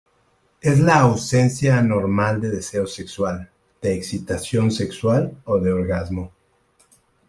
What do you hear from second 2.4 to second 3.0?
de deseo